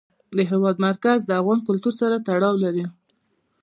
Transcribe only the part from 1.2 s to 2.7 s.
د افغان کلتور سره تړاو